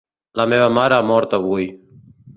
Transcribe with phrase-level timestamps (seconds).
[0.39, 1.69] La meva mare ha mort avui.